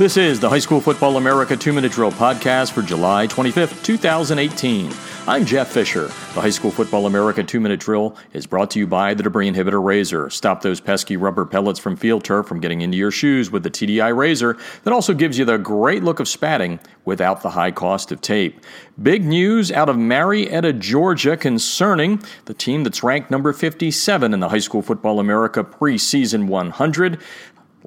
This 0.00 0.16
is 0.16 0.40
the 0.40 0.48
High 0.48 0.60
School 0.60 0.80
Football 0.80 1.18
America 1.18 1.54
2 1.54 1.74
Minute 1.74 1.92
Drill 1.92 2.10
podcast 2.10 2.72
for 2.72 2.80
July 2.80 3.26
25th, 3.26 3.84
2018. 3.84 4.90
I'm 5.26 5.44
Jeff 5.44 5.68
Fisher. 5.72 6.06
The 6.06 6.40
High 6.40 6.48
School 6.48 6.70
Football 6.70 7.04
America 7.04 7.44
2 7.44 7.60
Minute 7.60 7.80
Drill 7.80 8.16
is 8.32 8.46
brought 8.46 8.70
to 8.70 8.78
you 8.78 8.86
by 8.86 9.12
the 9.12 9.22
Debris 9.22 9.50
Inhibitor 9.50 9.84
Razor. 9.84 10.30
Stop 10.30 10.62
those 10.62 10.80
pesky 10.80 11.18
rubber 11.18 11.44
pellets 11.44 11.78
from 11.78 11.96
field 11.96 12.24
turf 12.24 12.46
from 12.46 12.60
getting 12.60 12.80
into 12.80 12.96
your 12.96 13.10
shoes 13.10 13.50
with 13.50 13.62
the 13.62 13.68
TDI 13.68 14.16
razor 14.16 14.56
that 14.84 14.94
also 14.94 15.12
gives 15.12 15.38
you 15.38 15.44
the 15.44 15.58
great 15.58 16.02
look 16.02 16.18
of 16.18 16.28
spatting 16.28 16.80
without 17.04 17.42
the 17.42 17.50
high 17.50 17.70
cost 17.70 18.10
of 18.10 18.22
tape. 18.22 18.64
Big 19.02 19.22
news 19.22 19.70
out 19.70 19.90
of 19.90 19.98
Marietta, 19.98 20.72
Georgia 20.72 21.36
concerning 21.36 22.22
the 22.46 22.54
team 22.54 22.84
that's 22.84 23.02
ranked 23.02 23.30
number 23.30 23.52
57 23.52 24.32
in 24.32 24.40
the 24.40 24.48
High 24.48 24.60
School 24.60 24.80
Football 24.80 25.20
America 25.20 25.62
preseason 25.62 26.46
100. 26.46 27.20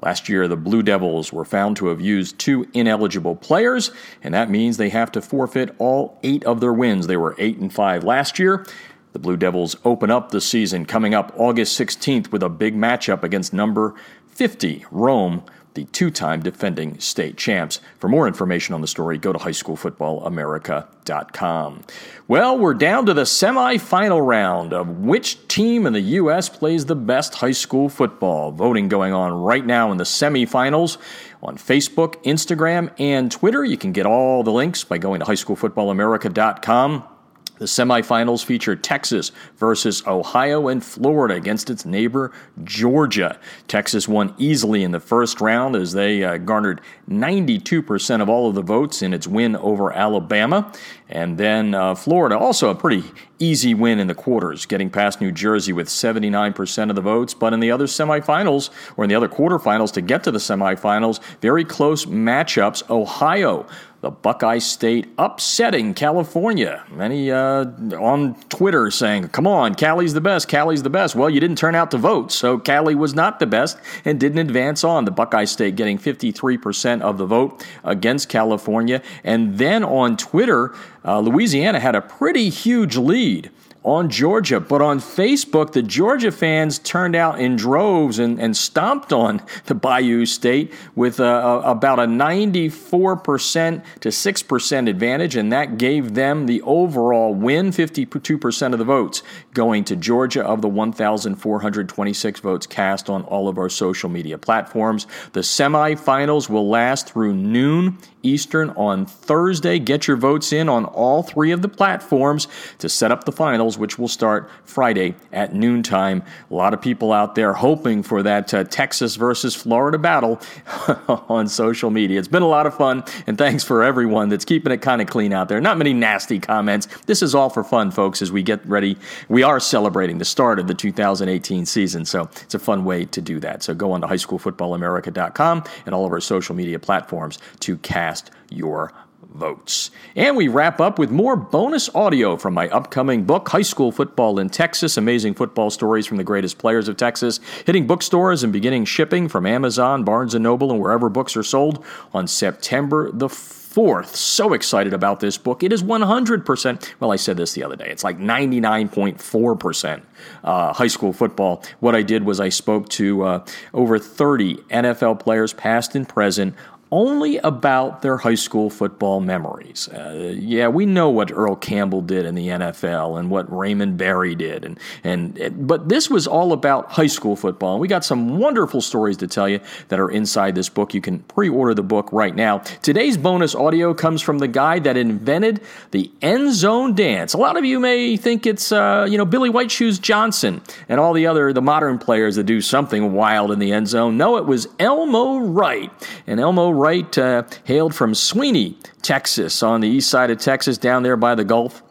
Last 0.02 0.28
year, 0.28 0.48
the 0.48 0.56
Blue 0.56 0.82
Devils 0.82 1.32
were 1.32 1.44
found 1.44 1.76
to 1.76 1.86
have 1.86 2.00
used 2.00 2.38
two 2.38 2.66
ineligible 2.74 3.36
players, 3.36 3.90
and 4.22 4.34
that 4.34 4.50
means 4.50 4.76
they 4.76 4.88
have 4.88 5.12
to 5.12 5.22
forfeit 5.22 5.74
all 5.78 6.18
eight 6.22 6.44
of 6.44 6.60
their 6.60 6.72
wins. 6.72 7.06
They 7.06 7.16
were 7.16 7.36
8 7.38 7.58
and 7.58 7.72
5 7.72 8.04
last 8.04 8.38
year. 8.38 8.66
The 9.12 9.20
Blue 9.20 9.36
Devils 9.36 9.76
open 9.84 10.10
up 10.10 10.30
the 10.30 10.40
season 10.40 10.84
coming 10.84 11.14
up 11.14 11.32
August 11.36 11.78
16th 11.78 12.32
with 12.32 12.42
a 12.42 12.48
big 12.48 12.74
matchup 12.76 13.22
against 13.22 13.52
number 13.52 13.94
50, 14.26 14.84
Rome, 14.90 15.44
the 15.74 15.84
two 15.86 16.10
time 16.10 16.40
defending 16.40 16.98
state 16.98 17.36
champs. 17.36 17.80
For 17.98 18.08
more 18.08 18.26
information 18.26 18.74
on 18.74 18.80
the 18.80 18.86
story, 18.86 19.18
go 19.18 19.30
to 19.32 19.38
highschoolfootballamerica.com. 19.38 21.82
Well, 22.26 22.58
we're 22.58 22.74
down 22.74 23.06
to 23.06 23.14
the 23.14 23.22
semifinal 23.22 24.26
round 24.26 24.72
of 24.72 24.88
which 24.98 25.46
team 25.48 25.86
in 25.86 25.92
the 25.92 26.00
U.S. 26.00 26.48
plays 26.48 26.86
the 26.86 26.96
best 26.96 27.34
high 27.34 27.52
school 27.52 27.88
football. 27.88 28.52
Voting 28.52 28.88
going 28.88 29.12
on 29.12 29.32
right 29.32 29.66
now 29.66 29.92
in 29.92 29.98
the 29.98 30.04
semifinals 30.04 30.96
on 31.42 31.58
Facebook, 31.58 32.22
Instagram, 32.24 32.90
and 32.98 33.30
Twitter. 33.30 33.64
You 33.64 33.76
can 33.76 33.92
get 33.92 34.06
all 34.06 34.42
the 34.42 34.52
links 34.52 34.84
by 34.84 34.98
going 34.98 35.20
to 35.20 35.26
highschoolfootballamerica.com. 35.26 37.13
The 37.58 37.66
semifinals 37.66 38.44
feature 38.44 38.74
Texas 38.74 39.30
versus 39.58 40.04
Ohio 40.06 40.66
and 40.68 40.82
Florida 40.82 41.34
against 41.34 41.70
its 41.70 41.84
neighbor 41.84 42.32
Georgia. 42.64 43.38
Texas 43.68 44.08
won 44.08 44.34
easily 44.38 44.82
in 44.82 44.90
the 44.90 44.98
first 44.98 45.40
round 45.40 45.76
as 45.76 45.92
they 45.92 46.24
uh, 46.24 46.38
garnered 46.38 46.80
92% 47.08 48.20
of 48.20 48.28
all 48.28 48.48
of 48.48 48.56
the 48.56 48.62
votes 48.62 49.02
in 49.02 49.14
its 49.14 49.28
win 49.28 49.54
over 49.56 49.92
Alabama. 49.92 50.72
And 51.08 51.38
then 51.38 51.74
uh, 51.74 51.94
Florida, 51.94 52.36
also 52.36 52.70
a 52.70 52.74
pretty 52.74 53.04
easy 53.38 53.72
win 53.72 54.00
in 54.00 54.08
the 54.08 54.14
quarters, 54.14 54.66
getting 54.66 54.90
past 54.90 55.20
New 55.20 55.30
Jersey 55.30 55.72
with 55.72 55.86
79% 55.88 56.90
of 56.90 56.96
the 56.96 57.02
votes. 57.02 57.34
But 57.34 57.52
in 57.52 57.60
the 57.60 57.70
other 57.70 57.86
semifinals, 57.86 58.70
or 58.96 59.04
in 59.04 59.08
the 59.08 59.14
other 59.14 59.28
quarterfinals 59.28 59.92
to 59.92 60.00
get 60.00 60.24
to 60.24 60.32
the 60.32 60.38
semifinals, 60.38 61.20
very 61.40 61.64
close 61.64 62.06
matchups. 62.06 62.88
Ohio 62.90 63.66
the 64.04 64.10
Buckeye 64.10 64.58
State 64.58 65.08
upsetting 65.16 65.94
California. 65.94 66.84
Many 66.90 67.30
uh, 67.30 67.64
on 67.98 68.34
Twitter 68.50 68.90
saying, 68.90 69.28
come 69.28 69.46
on, 69.46 69.74
Cali's 69.74 70.12
the 70.12 70.20
best, 70.20 70.46
Cali's 70.46 70.82
the 70.82 70.90
best. 70.90 71.14
Well, 71.14 71.30
you 71.30 71.40
didn't 71.40 71.56
turn 71.56 71.74
out 71.74 71.90
to 71.92 71.96
vote, 71.96 72.30
so 72.30 72.58
Cali 72.58 72.94
was 72.94 73.14
not 73.14 73.38
the 73.38 73.46
best 73.46 73.78
and 74.04 74.20
didn't 74.20 74.40
advance 74.40 74.84
on. 74.84 75.06
The 75.06 75.10
Buckeye 75.10 75.46
State 75.46 75.76
getting 75.76 75.98
53% 75.98 77.00
of 77.00 77.16
the 77.16 77.24
vote 77.24 77.66
against 77.82 78.28
California. 78.28 79.00
And 79.24 79.56
then 79.56 79.82
on 79.82 80.18
Twitter, 80.18 80.74
uh, 81.02 81.20
Louisiana 81.20 81.80
had 81.80 81.94
a 81.94 82.02
pretty 82.02 82.50
huge 82.50 82.98
lead 82.98 83.50
on 83.84 84.08
Georgia. 84.08 84.58
But 84.60 84.80
on 84.80 84.98
Facebook, 84.98 85.72
the 85.72 85.82
Georgia 85.82 86.32
fans 86.32 86.78
turned 86.78 87.14
out 87.14 87.38
in 87.38 87.56
droves 87.56 88.18
and, 88.18 88.40
and 88.40 88.56
stomped 88.56 89.12
on 89.12 89.42
the 89.66 89.74
Bayou 89.74 90.24
State 90.26 90.72
with 90.94 91.20
a, 91.20 91.24
a, 91.24 91.60
about 91.70 91.98
a 91.98 92.06
94% 92.06 93.84
to 94.00 94.08
6% 94.08 94.88
advantage, 94.88 95.36
and 95.36 95.52
that 95.52 95.78
gave 95.78 96.14
them 96.14 96.46
the 96.46 96.62
overall 96.62 97.34
win 97.34 97.70
52% 97.70 98.72
of 98.72 98.78
the 98.78 98.84
votes 98.84 99.22
going 99.52 99.84
to 99.84 99.96
Georgia 99.96 100.42
of 100.44 100.62
the 100.62 100.68
1,426 100.68 102.40
votes 102.40 102.66
cast 102.66 103.10
on 103.10 103.22
all 103.24 103.48
of 103.48 103.58
our 103.58 103.68
social 103.68 104.08
media 104.08 104.38
platforms. 104.38 105.06
The 105.32 105.40
semifinals 105.40 106.48
will 106.48 106.68
last 106.68 107.08
through 107.08 107.34
noon 107.34 107.98
Eastern 108.24 108.70
on 108.70 109.06
Thursday. 109.06 109.78
Get 109.78 110.08
your 110.08 110.16
votes 110.16 110.52
in 110.52 110.68
on 110.68 110.86
all 110.86 111.22
three 111.22 111.52
of 111.52 111.62
the 111.62 111.68
platforms 111.68 112.48
to 112.78 112.88
set 112.88 113.12
up 113.12 113.24
the 113.24 113.32
finals, 113.32 113.73
which 113.78 113.98
will 113.98 114.08
start 114.08 114.50
Friday 114.64 115.14
at 115.32 115.54
noontime. 115.54 116.22
A 116.50 116.54
lot 116.54 116.74
of 116.74 116.80
people 116.80 117.12
out 117.12 117.34
there 117.34 117.52
hoping 117.52 118.02
for 118.02 118.22
that 118.22 118.52
uh, 118.52 118.64
Texas 118.64 119.16
versus 119.16 119.54
Florida 119.54 119.98
battle 119.98 120.40
on 121.28 121.48
social 121.48 121.90
media. 121.90 122.18
It's 122.18 122.28
been 122.28 122.42
a 122.42 122.48
lot 122.48 122.66
of 122.66 122.74
fun, 122.74 123.04
and 123.26 123.38
thanks 123.38 123.64
for 123.64 123.82
everyone 123.82 124.28
that's 124.28 124.44
keeping 124.44 124.72
it 124.72 124.78
kind 124.78 125.00
of 125.00 125.08
clean 125.08 125.32
out 125.32 125.48
there. 125.48 125.60
Not 125.60 125.78
many 125.78 125.92
nasty 125.92 126.38
comments. 126.38 126.88
This 127.06 127.22
is 127.22 127.34
all 127.34 127.50
for 127.50 127.64
fun, 127.64 127.90
folks, 127.90 128.22
as 128.22 128.32
we 128.32 128.42
get 128.42 128.64
ready. 128.66 128.96
We 129.28 129.42
are 129.42 129.60
celebrating 129.60 130.18
the 130.18 130.24
start 130.24 130.58
of 130.58 130.66
the 130.66 130.74
2018 130.74 131.66
season, 131.66 132.04
so 132.04 132.28
it's 132.42 132.54
a 132.54 132.58
fun 132.58 132.84
way 132.84 133.04
to 133.06 133.20
do 133.20 133.40
that. 133.40 133.62
So 133.62 133.74
go 133.74 133.92
on 133.92 134.00
to 134.00 134.06
highschoolfootballamerica.com 134.06 135.64
and 135.86 135.94
all 135.94 136.06
of 136.06 136.12
our 136.12 136.20
social 136.20 136.54
media 136.54 136.78
platforms 136.78 137.38
to 137.60 137.76
cast 137.78 138.30
your 138.50 138.92
votes. 139.34 139.90
And 140.16 140.36
we 140.36 140.48
wrap 140.48 140.80
up 140.80 140.98
with 140.98 141.10
more 141.10 141.36
bonus 141.36 141.94
audio 141.94 142.36
from 142.36 142.54
my 142.54 142.68
upcoming 142.68 143.24
book, 143.24 143.48
High 143.48 143.62
School 143.62 143.92
Football 143.92 144.38
in 144.38 144.48
Texas 144.48 144.96
Amazing 144.96 145.34
Football 145.34 145.70
Stories 145.70 146.06
from 146.06 146.16
the 146.16 146.24
Greatest 146.24 146.58
Players 146.58 146.88
of 146.88 146.96
Texas, 146.96 147.40
hitting 147.66 147.86
bookstores 147.86 148.42
and 148.42 148.52
beginning 148.52 148.84
shipping 148.84 149.28
from 149.28 149.46
Amazon, 149.46 150.04
Barnes 150.04 150.34
& 150.34 150.36
Noble, 150.36 150.70
and 150.70 150.80
wherever 150.80 151.08
books 151.08 151.36
are 151.36 151.42
sold 151.42 151.84
on 152.12 152.26
September 152.26 153.10
the 153.12 153.28
4th. 153.74 154.14
So 154.14 154.52
excited 154.52 154.94
about 154.94 155.18
this 155.18 155.36
book. 155.36 155.64
It 155.64 155.72
is 155.72 155.82
100%, 155.82 156.94
well, 157.00 157.10
I 157.10 157.16
said 157.16 157.36
this 157.36 157.54
the 157.54 157.64
other 157.64 157.74
day, 157.74 157.88
it's 157.88 158.04
like 158.04 158.18
99.4% 158.18 160.02
uh, 160.44 160.72
high 160.72 160.86
school 160.86 161.12
football. 161.12 161.64
What 161.80 161.96
I 161.96 162.02
did 162.02 162.24
was 162.24 162.38
I 162.38 162.50
spoke 162.50 162.88
to 162.90 163.24
uh, 163.24 163.46
over 163.72 163.98
30 163.98 164.56
NFL 164.70 165.18
players, 165.18 165.52
past 165.52 165.96
and 165.96 166.08
present, 166.08 166.54
only 166.94 167.38
about 167.38 168.02
their 168.02 168.16
high 168.16 168.36
school 168.36 168.70
football 168.70 169.20
memories. 169.20 169.88
Uh, 169.88 170.32
yeah, 170.38 170.68
we 170.68 170.86
know 170.86 171.10
what 171.10 171.32
Earl 171.32 171.56
Campbell 171.56 172.00
did 172.00 172.24
in 172.24 172.36
the 172.36 172.46
NFL 172.46 173.18
and 173.18 173.30
what 173.30 173.52
Raymond 173.52 173.98
Berry 173.98 174.36
did, 174.36 174.64
and 174.64 174.78
and 175.02 175.66
but 175.66 175.88
this 175.88 176.08
was 176.08 176.28
all 176.28 176.52
about 176.52 176.92
high 176.92 177.08
school 177.08 177.34
football. 177.34 177.72
And 177.72 177.80
we 177.80 177.88
got 177.88 178.04
some 178.04 178.38
wonderful 178.38 178.80
stories 178.80 179.16
to 179.16 179.26
tell 179.26 179.48
you 179.48 179.58
that 179.88 179.98
are 179.98 180.08
inside 180.08 180.54
this 180.54 180.68
book. 180.68 180.94
You 180.94 181.00
can 181.00 181.18
pre-order 181.18 181.74
the 181.74 181.82
book 181.82 182.08
right 182.12 182.34
now. 182.34 182.58
Today's 182.82 183.16
bonus 183.16 183.56
audio 183.56 183.92
comes 183.92 184.22
from 184.22 184.38
the 184.38 184.46
guy 184.46 184.78
that 184.78 184.96
invented 184.96 185.62
the 185.90 186.12
end 186.22 186.54
zone 186.54 186.94
dance. 186.94 187.34
A 187.34 187.38
lot 187.38 187.56
of 187.56 187.64
you 187.64 187.80
may 187.80 188.16
think 188.16 188.46
it's 188.46 188.70
uh, 188.70 189.04
you 189.10 189.18
know 189.18 189.24
Billy 189.26 189.50
White 189.50 189.72
Shoes 189.72 189.98
Johnson 189.98 190.62
and 190.88 191.00
all 191.00 191.12
the 191.12 191.26
other 191.26 191.52
the 191.52 191.60
modern 191.60 191.98
players 191.98 192.36
that 192.36 192.44
do 192.44 192.60
something 192.60 193.14
wild 193.14 193.50
in 193.50 193.58
the 193.58 193.72
end 193.72 193.88
zone. 193.88 194.16
No, 194.16 194.36
it 194.36 194.46
was 194.46 194.68
Elmo 194.78 195.38
Wright, 195.38 195.90
and 196.28 196.38
Elmo 196.38 196.70
Wright 196.70 196.83
uh, 197.18 197.44
hailed 197.64 197.94
from 197.94 198.14
Sweeny, 198.14 198.76
Texas, 199.02 199.62
on 199.62 199.80
the 199.80 199.88
east 199.88 200.10
side 200.10 200.30
of 200.30 200.38
Texas, 200.38 200.76
down 200.76 201.02
there 201.02 201.16
by 201.16 201.34
the 201.34 201.44
Gulf. 201.44 201.82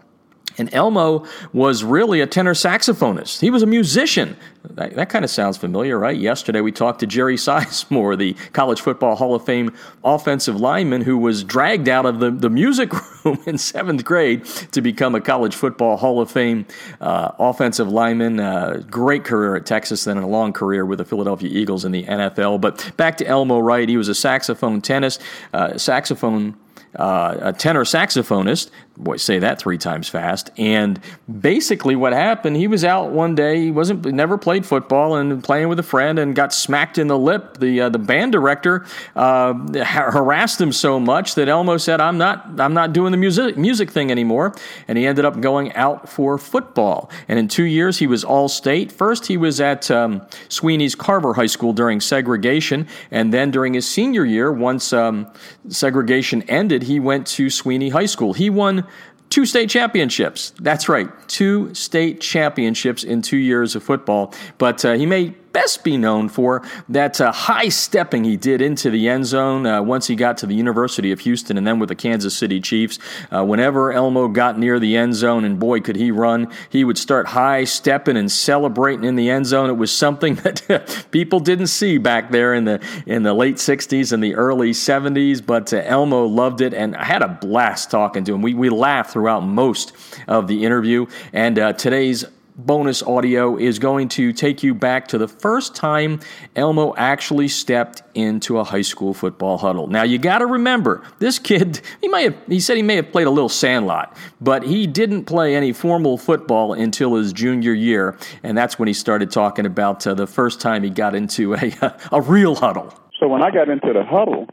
And 0.57 0.73
Elmo 0.73 1.25
was 1.51 1.83
really 1.83 2.21
a 2.21 2.27
tenor 2.27 2.53
saxophonist. 2.53 3.41
He 3.41 3.49
was 3.49 3.63
a 3.63 3.65
musician. 3.65 4.37
That, 4.75 4.95
that, 4.95 5.09
kind 5.09 5.25
of 5.25 5.31
sounds 5.31 5.57
familiar, 5.57 5.99
right? 5.99 6.17
Yesterday 6.17 6.61
we 6.61 6.71
talked 6.71 7.01
to 7.01 7.07
Jerry 7.07 7.35
Sisemore, 7.37 8.17
the 8.17 8.33
College 8.53 8.79
Football 8.79 9.15
Hall 9.15 9.35
of 9.35 9.45
Fame 9.45 9.73
offensive 10.03 10.55
lineman 10.59 11.01
who 11.01 11.17
was 11.17 11.43
dragged 11.43 11.89
out 11.89 12.05
of 12.05 12.19
the, 12.19 12.31
the 12.31 12.49
music 12.49 12.93
room 13.25 13.39
in 13.45 13.57
seventh 13.57 14.05
grade 14.05 14.45
to 14.71 14.81
become 14.81 15.15
a 15.15 15.21
College 15.21 15.55
Football 15.55 15.97
Hall 15.97 16.21
of 16.21 16.31
Fame 16.31 16.65
uh, 17.01 17.31
offensive 17.39 17.89
lineman. 17.89 18.39
Uh, 18.39 18.83
great 18.89 19.25
career 19.25 19.55
at 19.55 19.65
Texas, 19.65 20.05
then 20.05 20.17
a 20.17 20.27
long 20.27 20.53
career 20.53 20.85
with 20.85 20.99
the 20.99 21.05
Philadelphia 21.05 21.49
Eagles 21.49 21.83
in 21.83 21.91
the 21.91 22.03
NFL. 22.03 22.61
But 22.61 22.95
back 22.95 23.17
to 23.17 23.27
Elmo 23.27 23.59
Wright. 23.59 23.89
He 23.89 23.97
was 23.97 24.07
a 24.07 24.15
saxophone 24.15 24.81
tennis, 24.81 25.19
uh, 25.53 25.77
saxophone 25.77 26.55
uh, 26.95 27.37
a 27.41 27.53
tenor 27.53 27.83
saxophonist. 27.83 28.69
Boy, 28.95 29.17
say 29.17 29.39
that 29.39 29.57
three 29.57 29.79
times 29.79 30.07
fast. 30.07 30.51
And 30.55 30.99
basically, 31.41 31.95
what 31.95 32.13
happened? 32.13 32.57
He 32.57 32.67
was 32.67 32.83
out 32.83 33.09
one 33.09 33.33
day. 33.33 33.59
He 33.59 33.71
wasn't 33.71 34.05
never 34.05 34.37
played 34.37 34.67
football 34.67 35.15
and 35.15 35.43
playing 35.43 35.67
with 35.67 35.79
a 35.79 35.83
friend 35.83 36.19
and 36.19 36.35
got 36.35 36.53
smacked 36.53 36.99
in 36.99 37.07
the 37.07 37.17
lip. 37.17 37.57
The 37.57 37.81
uh, 37.81 37.89
the 37.89 37.97
band 37.97 38.33
director 38.33 38.85
uh, 39.15 39.53
harassed 39.83 40.61
him 40.61 40.71
so 40.71 40.99
much 40.99 41.33
that 41.35 41.49
Elmo 41.49 41.77
said, 41.77 42.01
"I'm 42.01 42.19
not 42.19 42.59
I'm 42.59 42.75
not 42.75 42.93
doing 42.93 43.11
the 43.11 43.17
music 43.17 43.57
music 43.57 43.89
thing 43.89 44.11
anymore." 44.11 44.53
And 44.87 44.95
he 44.95 45.07
ended 45.07 45.25
up 45.25 45.41
going 45.41 45.73
out 45.73 46.07
for 46.07 46.37
football. 46.37 47.09
And 47.27 47.39
in 47.39 47.47
two 47.47 47.63
years, 47.63 47.97
he 47.97 48.05
was 48.05 48.23
all 48.23 48.47
state. 48.47 48.91
First, 48.91 49.25
he 49.25 49.37
was 49.37 49.59
at 49.59 49.89
um, 49.89 50.21
Sweeny's 50.49 50.93
Carver 50.93 51.33
High 51.33 51.47
School 51.47 51.73
during 51.73 51.99
segregation, 51.99 52.87
and 53.09 53.33
then 53.33 53.49
during 53.49 53.73
his 53.73 53.89
senior 53.89 54.23
year, 54.23 54.51
once 54.51 54.93
um, 54.93 55.31
segregation 55.67 56.43
ended 56.43 56.82
he 56.83 56.99
went 56.99 57.27
to 57.27 57.49
Sweeny 57.49 57.89
High 57.89 58.05
School. 58.05 58.33
He 58.33 58.49
won 58.49 58.85
two 59.29 59.45
state 59.45 59.69
championships. 59.69 60.53
That's 60.59 60.87
right, 60.87 61.09
two 61.27 61.73
state 61.73 62.21
championships 62.21 63.03
in 63.03 63.21
two 63.21 63.37
years 63.37 63.75
of 63.75 63.83
football. 63.83 64.33
But 64.57 64.85
uh, 64.85 64.93
he 64.93 65.05
may 65.05 65.33
best 65.53 65.83
be 65.83 65.95
known 65.95 66.27
for 66.27 66.63
that 66.89 67.21
uh, 67.21 67.31
high 67.31 67.69
stepping 67.69 68.23
he 68.23 68.35
did 68.35 68.61
into 68.61 68.89
the 68.89 69.07
end 69.07 69.25
zone 69.25 69.65
uh, 69.65 69.81
once 69.81 70.07
he 70.07 70.15
got 70.15 70.37
to 70.39 70.47
the 70.47 70.55
University 70.55 71.11
of 71.11 71.21
Houston 71.21 71.57
and 71.57 71.65
then 71.65 71.79
with 71.79 71.89
the 71.89 71.95
Kansas 71.95 72.35
City 72.35 72.59
Chiefs. 72.59 72.99
Uh, 73.31 73.45
whenever 73.45 73.93
Elmo 73.93 74.27
got 74.27 74.57
near 74.57 74.79
the 74.79 74.97
end 74.97 75.15
zone, 75.15 75.45
and 75.45 75.59
boy, 75.59 75.79
could 75.79 75.95
he 75.95 76.11
run, 76.11 76.51
he 76.69 76.83
would 76.83 76.97
start 76.97 77.27
high 77.27 77.63
stepping 77.63 78.17
and 78.17 78.31
celebrating 78.31 79.05
in 79.05 79.15
the 79.15 79.29
end 79.29 79.45
zone. 79.45 79.69
It 79.69 79.77
was 79.77 79.91
something 79.91 80.35
that 80.43 81.05
people 81.11 81.39
didn't 81.39 81.67
see 81.67 81.97
back 81.97 82.31
there 82.31 82.53
in 82.53 82.65
the 82.65 82.83
in 83.05 83.23
the 83.23 83.33
late 83.33 83.57
60s 83.57 84.11
and 84.11 84.23
the 84.23 84.35
early 84.35 84.71
70s, 84.71 85.45
but 85.45 85.71
uh, 85.71 85.81
Elmo 85.85 86.25
loved 86.25 86.61
it, 86.61 86.73
and 86.73 86.95
I 86.95 87.05
had 87.05 87.21
a 87.21 87.27
blast 87.27 87.91
talking 87.91 88.23
to 88.25 88.33
him. 88.33 88.41
We, 88.41 88.53
we 88.53 88.69
laughed 88.69 89.11
throughout 89.11 89.41
most 89.41 89.93
of 90.27 90.47
the 90.47 90.65
interview, 90.65 91.05
and 91.31 91.59
uh, 91.59 91.73
today's 91.73 92.25
bonus 92.55 93.01
audio 93.03 93.57
is 93.57 93.79
going 93.79 94.07
to 94.09 94.31
take 94.31 94.63
you 94.63 94.73
back 94.73 95.07
to 95.07 95.17
the 95.17 95.27
first 95.27 95.75
time 95.75 96.19
Elmo 96.55 96.93
actually 96.97 97.47
stepped 97.47 98.03
into 98.13 98.59
a 98.59 98.63
high 98.63 98.81
school 98.81 99.13
football 99.13 99.57
huddle. 99.57 99.87
Now 99.87 100.03
you 100.03 100.17
got 100.17 100.39
to 100.39 100.45
remember, 100.45 101.03
this 101.19 101.39
kid, 101.39 101.81
he 102.01 102.07
may 102.07 102.23
have 102.23 102.35
he 102.47 102.59
said 102.59 102.77
he 102.77 102.83
may 102.83 102.95
have 102.97 103.11
played 103.11 103.27
a 103.27 103.31
little 103.31 103.49
sandlot, 103.49 104.15
but 104.39 104.63
he 104.63 104.87
didn't 104.87 105.25
play 105.25 105.55
any 105.55 105.73
formal 105.73 106.17
football 106.17 106.73
until 106.73 107.15
his 107.15 107.33
junior 107.33 107.73
year, 107.73 108.17
and 108.43 108.57
that's 108.57 108.77
when 108.77 108.87
he 108.87 108.93
started 108.93 109.31
talking 109.31 109.65
about 109.65 110.05
uh, 110.05 110.13
the 110.13 110.27
first 110.27 110.61
time 110.61 110.83
he 110.83 110.89
got 110.89 111.15
into 111.15 111.55
a 111.55 111.73
a 112.11 112.21
real 112.21 112.55
huddle. 112.55 112.93
So 113.19 113.27
when 113.27 113.41
I 113.41 113.51
got 113.51 113.69
into 113.69 113.93
the 113.93 114.03
huddle, 114.03 114.47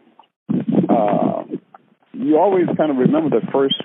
uh, 0.88 1.44
you 2.12 2.38
always 2.38 2.67
kind 2.76 2.91
of 2.91 2.97
remember 2.97 3.41
the 3.41 3.47
first 3.52 3.82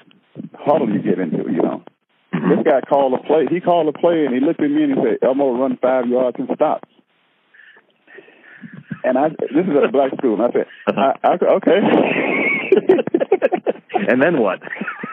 huddle 0.54 0.90
you 0.90 1.02
get 1.02 1.20
into, 1.20 1.38
you 1.50 1.62
know. 1.62 1.84
This 2.50 2.64
guy 2.64 2.82
called 2.82 3.14
a 3.14 3.24
play. 3.24 3.48
He 3.50 3.60
called 3.60 3.88
a 3.88 3.98
play, 3.98 4.26
and 4.26 4.34
he 4.34 4.40
looked 4.40 4.62
at 4.62 4.70
me 4.70 4.84
and 4.84 4.94
he 4.94 5.02
said, 5.02 5.18
"Elmo, 5.22 5.58
run 5.58 5.78
five 5.82 6.08
yards 6.08 6.38
and 6.40 6.50
stop." 6.54 6.88
And 9.04 9.18
I, 9.18 9.30
this 9.30 9.66
is 9.66 9.76
at 9.78 9.84
a 9.84 9.92
black 9.92 10.12
school, 10.18 10.34
and 10.34 10.44
I 10.44 10.52
said, 10.52 10.66
I, 10.88 11.14
I, 11.24 11.38
"Okay." 11.58 11.80
and 14.10 14.22
then 14.22 14.40
what? 14.42 14.60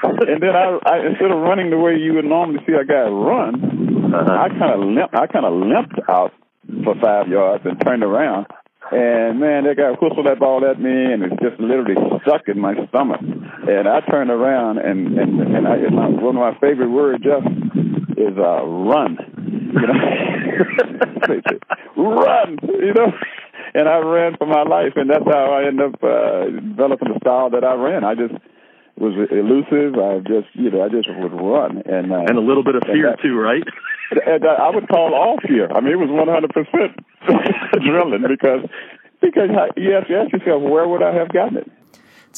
and 0.03 0.43
then 0.43 0.57
I, 0.57 0.79
I, 0.85 1.07
instead 1.07 1.31
of 1.31 1.39
running 1.39 1.71
the 1.71 1.79
way 1.79 1.97
you 1.97 2.15
would 2.15 2.25
normally 2.25 2.61
see 2.67 2.73
a 2.73 2.85
guy 2.85 3.09
run, 3.09 4.13
uh-huh. 4.15 4.31
I 4.31 4.49
kind 4.49 4.73
of 4.73 4.81
limped. 4.89 5.15
I 5.15 5.27
kind 5.27 5.47
of 5.47 5.53
limped 5.55 6.01
out 6.09 6.33
for 6.85 6.95
five 7.01 7.29
yards 7.29 7.65
and 7.65 7.81
turned 7.81 8.03
around 8.03 8.47
and 8.93 9.41
man, 9.41 9.65
that 9.65 9.77
guy 9.77 9.97
whistled 9.97 10.27
that 10.27 10.39
ball 10.39 10.69
at 10.69 10.79
me, 10.81 10.93
and 10.93 11.23
it 11.25 11.33
just 11.41 11.59
literally 11.59 11.97
stuck 12.23 12.47
in 12.47 12.61
my 12.61 12.75
stomach. 12.89 13.21
And 13.21 13.89
I 13.89 14.01
turned 14.05 14.31
around, 14.31 14.79
and 14.79 15.19
and 15.19 15.41
and 15.41 15.67
I, 15.67 15.77
my, 15.89 16.09
one 16.09 16.37
of 16.37 16.45
my 16.45 16.53
favorite 16.61 16.91
words 16.91 17.25
just 17.25 17.47
is 18.21 18.37
uh, 18.37 18.61
run. 18.69 19.17
You 19.73 19.87
know, 19.89 19.97
run. 22.21 22.59
You 22.63 22.93
know, 22.93 23.13
and 23.75 23.89
I 23.89 23.97
ran 23.97 24.37
for 24.37 24.47
my 24.47 24.63
life, 24.63 24.93
and 24.97 25.09
that's 25.09 25.25
how 25.25 25.57
I 25.57 25.67
ended 25.69 25.95
up 25.95 26.05
uh, 26.05 26.45
developing 26.53 27.09
the 27.09 27.19
style 27.21 27.49
that 27.51 27.65
I 27.65 27.73
ran. 27.75 28.05
I 28.05 28.15
just 28.15 28.35
was 29.01 29.17
elusive. 29.33 29.97
I 29.97 30.21
just, 30.21 30.53
you 30.53 30.71
know, 30.71 30.85
I 30.85 30.89
just 30.93 31.09
would 31.09 31.33
run, 31.33 31.81
and 31.89 32.13
uh, 32.13 32.29
and 32.29 32.37
a 32.37 32.45
little 32.45 32.63
bit 32.63 32.77
of 32.77 32.83
fear 32.85 33.09
that, 33.09 33.23
too, 33.23 33.39
right? 33.39 33.65
And 34.13 34.45
I 34.45 34.69
would 34.69 34.89
call 34.89 35.15
all 35.15 35.39
fear. 35.41 35.73
I 35.73 35.81
mean, 35.81 35.93
it 35.93 35.97
was 35.97 36.11
one 36.13 36.29
hundred 36.29 36.53
percent 36.53 37.01
adrenaline 37.75 38.29
because 38.29 38.69
because 39.21 39.51
you 39.77 39.93
have 39.93 40.09
to 40.09 40.15
ask 40.17 40.33
yourself, 40.33 40.63
where 40.63 40.89
would 40.89 41.03
I 41.03 41.15
have 41.15 41.33
gotten 41.33 41.59
it? 41.59 41.71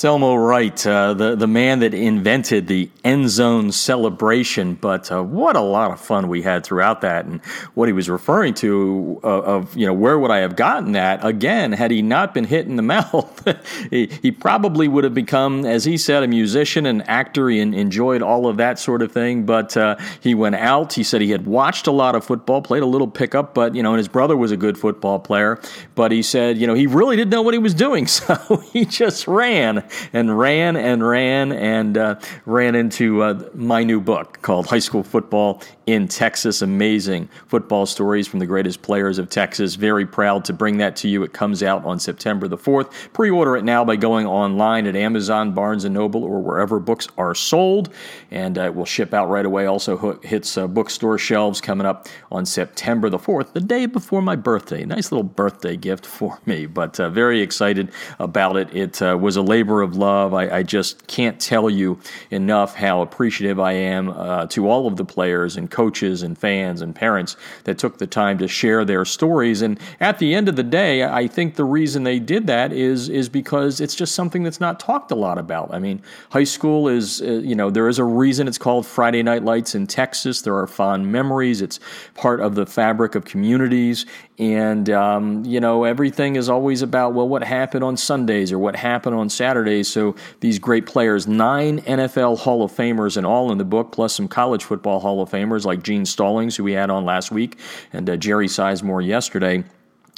Elmo 0.02 0.34
Wright, 0.34 0.86
uh, 0.86 1.14
the 1.14 1.36
the 1.36 1.46
man 1.46 1.78
that 1.80 1.94
invented 1.94 2.66
the 2.66 2.90
end 3.04 3.30
zone 3.30 3.70
celebration. 3.70 4.74
But 4.74 5.12
uh, 5.12 5.22
what 5.22 5.56
a 5.56 5.60
lot 5.60 5.92
of 5.92 6.00
fun 6.00 6.28
we 6.28 6.42
had 6.42 6.64
throughout 6.64 7.02
that, 7.02 7.26
and 7.26 7.44
what 7.74 7.88
he 7.88 7.92
was 7.92 8.10
referring 8.10 8.54
to 8.54 9.20
uh, 9.22 9.42
of 9.42 9.76
you 9.76 9.86
know 9.86 9.92
where 9.92 10.18
would 10.18 10.30
I 10.30 10.38
have 10.38 10.56
gotten 10.56 10.92
that 10.92 11.24
again 11.24 11.72
had 11.72 11.90
he 11.90 12.02
not 12.02 12.34
been 12.34 12.44
hit 12.44 12.66
in 12.66 12.76
the 12.76 12.82
mouth? 12.94 13.46
he, 13.90 14.06
he, 14.20 14.32
probably 14.32 14.88
would 14.88 15.04
have 15.04 15.14
become, 15.14 15.64
as 15.64 15.84
he 15.84 15.96
said, 15.96 16.22
a 16.22 16.28
musician, 16.28 16.86
an 16.86 17.02
actor. 17.02 17.48
He 17.48 17.60
enjoyed 17.60 18.22
all 18.22 18.48
of 18.48 18.56
that 18.56 18.78
sort 18.78 19.02
of 19.02 19.12
thing. 19.12 19.44
But 19.44 19.76
uh, 19.76 19.96
he 20.20 20.34
went 20.34 20.56
out. 20.56 20.94
He 20.94 21.04
said 21.04 21.20
he 21.20 21.30
had 21.30 21.46
watched 21.46 21.86
a 21.86 21.92
lot 21.92 22.14
of 22.14 22.24
football, 22.24 22.62
played 22.62 22.82
a 22.82 22.86
little 22.86 23.08
pickup, 23.08 23.54
but 23.54 23.74
you 23.74 23.82
know, 23.82 23.90
and 23.90 23.98
his 23.98 24.08
brother 24.08 24.36
was 24.36 24.50
a 24.50 24.56
good 24.56 24.78
football 24.78 25.18
player. 25.18 25.60
But 25.94 26.10
he 26.10 26.22
said, 26.22 26.58
you 26.58 26.66
know, 26.66 26.74
he 26.74 26.86
really 26.86 27.16
didn't 27.16 27.30
know 27.30 27.42
what 27.42 27.54
he 27.54 27.58
was 27.58 27.74
doing, 27.74 28.06
so 28.14 28.56
he 28.72 28.84
just 28.84 29.28
ran 29.28 29.83
and 30.12 30.38
ran 30.38 30.76
and 30.76 31.06
ran 31.06 31.52
and 31.52 31.96
uh, 31.98 32.14
ran 32.46 32.74
into 32.74 33.22
uh, 33.22 33.48
my 33.54 33.82
new 33.84 34.00
book 34.00 34.40
called 34.42 34.66
High 34.66 34.78
School 34.78 35.02
Football 35.02 35.62
in 35.86 36.08
Texas. 36.08 36.62
Amazing 36.62 37.28
football 37.46 37.86
stories 37.86 38.26
from 38.26 38.38
the 38.38 38.46
greatest 38.46 38.82
players 38.82 39.18
of 39.18 39.30
Texas. 39.30 39.74
Very 39.74 40.06
proud 40.06 40.44
to 40.46 40.52
bring 40.52 40.78
that 40.78 40.96
to 40.96 41.08
you. 41.08 41.22
It 41.22 41.32
comes 41.32 41.62
out 41.62 41.84
on 41.84 41.98
September 41.98 42.48
the 42.48 42.58
4th. 42.58 42.90
Pre 43.12 43.30
order 43.30 43.56
it 43.56 43.64
now 43.64 43.84
by 43.84 43.96
going 43.96 44.26
online 44.26 44.86
at 44.86 44.96
Amazon, 44.96 45.52
Barnes 45.52 45.84
and 45.84 45.94
Noble, 45.94 46.24
or 46.24 46.40
wherever 46.40 46.78
books 46.78 47.08
are 47.18 47.34
sold. 47.34 47.92
And 48.30 48.58
uh, 48.58 48.64
it 48.64 48.74
will 48.74 48.84
ship 48.84 49.14
out 49.14 49.28
right 49.28 49.44
away. 49.46 49.66
Also 49.66 50.18
hits 50.20 50.56
uh, 50.56 50.66
bookstore 50.66 51.18
shelves 51.18 51.60
coming 51.60 51.86
up 51.86 52.08
on 52.30 52.46
September 52.46 53.10
the 53.10 53.18
4th, 53.18 53.52
the 53.52 53.60
day 53.60 53.86
before 53.86 54.22
my 54.22 54.36
birthday. 54.36 54.84
Nice 54.84 55.12
little 55.12 55.22
birthday 55.22 55.76
gift 55.76 56.06
for 56.06 56.38
me, 56.46 56.66
but 56.66 56.98
uh, 57.00 57.10
very 57.10 57.40
excited 57.40 57.90
about 58.18 58.56
it. 58.56 58.74
It 58.74 59.02
uh, 59.02 59.16
was 59.20 59.36
a 59.36 59.42
labor 59.42 59.73
of 59.82 59.96
love. 59.96 60.34
I, 60.34 60.58
I, 60.58 60.62
just 60.62 61.06
can't 61.06 61.40
tell 61.40 61.68
you 61.68 61.98
enough 62.30 62.74
how 62.74 63.02
appreciative 63.02 63.60
I 63.60 63.72
am 63.72 64.10
uh, 64.10 64.46
to 64.48 64.68
all 64.68 64.86
of 64.86 64.96
the 64.96 65.04
players 65.04 65.56
and 65.56 65.70
coaches 65.70 66.22
and 66.22 66.36
fans 66.36 66.80
and 66.80 66.94
parents 66.94 67.36
that 67.64 67.78
took 67.78 67.98
the 67.98 68.06
time 68.06 68.38
to 68.38 68.48
share 68.48 68.84
their 68.84 69.04
stories. 69.04 69.62
And 69.62 69.78
at 70.00 70.18
the 70.18 70.34
end 70.34 70.48
of 70.48 70.56
the 70.56 70.62
day, 70.62 71.04
I 71.04 71.28
think 71.28 71.56
the 71.56 71.64
reason 71.64 72.04
they 72.04 72.18
did 72.18 72.46
that 72.46 72.72
is 72.72 73.08
is 73.08 73.28
because 73.28 73.80
it's 73.80 73.94
just 73.94 74.14
something 74.14 74.42
that's 74.42 74.60
not 74.60 74.80
talked 74.80 75.10
a 75.10 75.14
lot 75.14 75.38
about. 75.38 75.72
I 75.72 75.78
mean, 75.78 76.02
high 76.30 76.44
school 76.44 76.88
is 76.88 77.20
uh, 77.22 77.24
you 77.24 77.54
know 77.54 77.70
there 77.70 77.88
is 77.88 77.98
a 77.98 78.04
reason 78.04 78.48
it's 78.48 78.58
called 78.58 78.86
Friday 78.86 79.22
Night 79.22 79.44
Lights 79.44 79.74
in 79.74 79.86
Texas. 79.86 80.42
There 80.42 80.56
are 80.56 80.66
fond 80.66 81.10
memories. 81.10 81.60
It's 81.60 81.80
part 82.14 82.40
of 82.40 82.54
the 82.54 82.66
fabric 82.66 83.14
of 83.14 83.24
communities, 83.24 84.06
and 84.38 84.88
um, 84.90 85.44
you 85.44 85.60
know 85.60 85.84
everything 85.84 86.36
is 86.36 86.48
always 86.48 86.82
about 86.82 87.14
well, 87.14 87.28
what 87.28 87.44
happened 87.44 87.84
on 87.84 87.96
Sundays 87.96 88.52
or 88.52 88.58
what 88.58 88.76
happened 88.76 89.14
on 89.16 89.28
Saturdays. 89.28 89.63
So 89.82 90.14
these 90.40 90.58
great 90.58 90.86
players, 90.86 91.26
nine 91.26 91.80
NFL 91.80 92.38
Hall 92.38 92.62
of 92.62 92.72
Famers 92.72 93.16
and 93.16 93.26
all 93.26 93.50
in 93.50 93.58
the 93.58 93.64
book, 93.64 93.92
plus 93.92 94.14
some 94.14 94.28
college 94.28 94.64
football 94.64 95.00
Hall 95.00 95.22
of 95.22 95.30
Famers 95.30 95.64
like 95.64 95.82
Gene 95.82 96.04
Stallings, 96.04 96.56
who 96.56 96.64
we 96.64 96.72
had 96.72 96.90
on 96.90 97.04
last 97.04 97.30
week, 97.30 97.58
and 97.92 98.08
uh, 98.08 98.16
Jerry 98.16 98.46
Sisemore 98.46 99.04
yesterday 99.04 99.64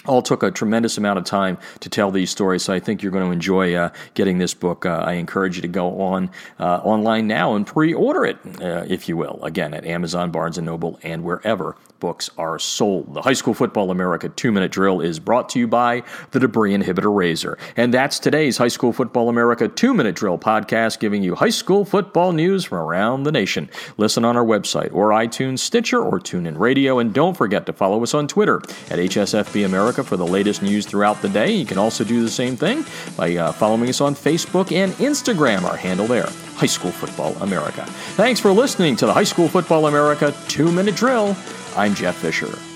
all 0.07 0.23
took 0.23 0.43
a 0.43 0.51
tremendous 0.51 0.99
amount 0.99 1.19
of 1.19 1.25
time 1.25 1.59
to 1.81 1.89
tell 1.89 2.11
these 2.11 2.31
stories. 2.31 2.63
So 2.63 2.73
I 2.73 2.81
think 2.81 3.03
you're 3.03 3.13
going 3.13 3.25
to 3.25 3.33
enjoy 3.33 3.75
uh, 3.75 3.91
getting 4.15 4.39
this 4.39 4.55
book. 4.55 4.87
Uh, 4.87 5.03
I 5.05 5.15
encourage 5.15 5.57
you 5.57 5.63
to 5.63 5.69
go 5.69 6.01
on 6.01 6.31
uh, 6.59 6.79
online 6.79 7.27
now 7.27 7.55
and 7.55 7.67
pre-order 7.67 8.25
it, 8.25 8.39
uh, 8.61 8.85
if 8.89 9.09
you 9.09 9.17
will. 9.17 9.39
Again, 9.43 9.75
at 9.75 9.85
Amazon, 9.85 10.31
Barnes 10.31 10.59
and 10.59 10.67
Noble, 10.67 10.99
and 11.03 11.25
wherever 11.25 11.77
books 12.01 12.31
are 12.37 12.59
sold. 12.59 13.15
The 13.15 13.23
High 13.23 13.33
School 13.33 13.55
Football 13.55 13.91
America 13.91 14.29
two 14.29 14.53
minute 14.53 14.71
drill 14.71 15.01
is 15.01 15.19
brought 15.19 15.49
to 15.51 15.59
you 15.59 15.67
by 15.67 16.03
the 16.31 16.41
Debris 16.41 16.75
Inhibitor 16.75 17.15
Razor. 17.15 17.59
And 17.77 17.93
that's 17.93 18.19
today's 18.19 18.59
High 18.59 18.69
School 18.69 18.93
Football 18.93 19.29
America 19.29 19.69
two 19.69 19.95
minute 19.95 20.15
drill 20.15 20.39
podcast, 20.39 20.99
giving 20.99 21.23
you 21.23 21.35
high 21.35 21.51
school 21.51 21.85
football 21.85 22.33
news 22.33 22.65
from 22.65 22.79
around 22.79 23.25
the 23.25 23.33
nation. 23.33 23.71
Listen 23.97 24.25
on 24.25 24.37
our 24.37 24.45
website 24.45 24.93
or 24.93 25.11
iTunes, 25.11 25.61
Stitcher, 25.61 26.01
or 26.01 26.21
TuneIn 26.21 26.59
Radio. 26.59 26.99
And 26.99 27.13
don't 27.13 27.37
forget 27.37 27.67
to 27.67 27.73
follow 27.73 28.03
us 28.03 28.15
on 28.15 28.29
Twitter 28.29 28.57
at 28.91 28.99
HSFB 28.99 29.65
America 29.65 29.96
America 29.97 30.09
for 30.09 30.17
the 30.17 30.26
latest 30.26 30.62
news 30.62 30.87
throughout 30.87 31.21
the 31.23 31.29
day. 31.29 31.53
You 31.53 31.67
can 31.67 31.79
also 31.79 32.05
do 32.05 32.23
the 32.23 32.31
same 32.31 32.57
thing 32.57 32.85
by 33.17 33.37
uh, 33.37 33.53
following 33.53 33.88
us 33.88 34.00
on 34.00 34.15
Facebook 34.15 34.73
and 34.73 34.93
Instagram, 34.95 35.62
our 35.62 35.76
handle 35.76 36.07
there, 36.07 36.29
High 36.57 36.69
School 36.69 36.91
Football 36.91 37.35
America. 37.43 37.85
Thanks 38.17 38.41
for 38.41 38.53
listening 38.53 38.97
to 38.97 39.07
the 39.07 39.12
High 39.12 39.25
School 39.25 39.49
Football 39.49 39.87
America 39.87 40.35
two 40.49 40.71
minute 40.71 40.97
drill. 40.97 41.35
I'm 41.76 41.95
Jeff 41.95 42.17
Fisher. 42.17 42.75